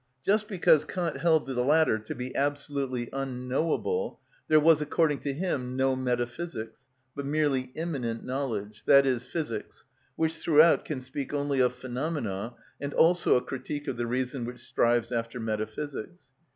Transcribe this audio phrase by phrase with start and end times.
[0.25, 5.75] Just because Kant held the latter to be absolutely unknowable, there was, according to him,
[5.75, 9.85] no metaphysics, but merely immanent knowledge, i.e., physics,
[10.15, 14.61] which throughout can speak only of phenomena, and also a critique of the reason which
[14.61, 16.31] strives after metaphysics.